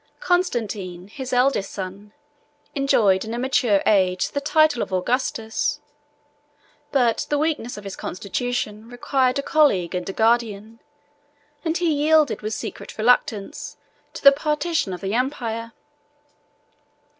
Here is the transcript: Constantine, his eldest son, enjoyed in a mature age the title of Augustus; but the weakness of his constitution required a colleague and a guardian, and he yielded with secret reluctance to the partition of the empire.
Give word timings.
Constantine, 0.19 1.09
his 1.09 1.31
eldest 1.31 1.69
son, 1.71 2.11
enjoyed 2.73 3.23
in 3.23 3.35
a 3.35 3.37
mature 3.37 3.83
age 3.85 4.29
the 4.29 4.41
title 4.41 4.81
of 4.81 4.91
Augustus; 4.91 5.79
but 6.91 7.27
the 7.29 7.37
weakness 7.37 7.77
of 7.77 7.83
his 7.83 7.95
constitution 7.95 8.89
required 8.89 9.37
a 9.37 9.43
colleague 9.43 9.93
and 9.93 10.09
a 10.09 10.13
guardian, 10.13 10.79
and 11.63 11.77
he 11.77 11.93
yielded 11.93 12.41
with 12.41 12.55
secret 12.55 12.97
reluctance 12.97 13.77
to 14.11 14.23
the 14.23 14.31
partition 14.31 14.91
of 14.91 15.01
the 15.01 15.13
empire. 15.13 15.71